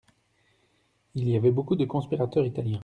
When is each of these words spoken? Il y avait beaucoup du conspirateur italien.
Il 1.13 1.29
y 1.29 1.35
avait 1.37 1.51
beaucoup 1.51 1.75
du 1.75 1.85
conspirateur 1.85 2.43
italien. 2.43 2.79